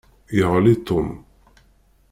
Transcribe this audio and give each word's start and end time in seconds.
Yeɣli 0.37 0.75
Tom. 0.87 1.09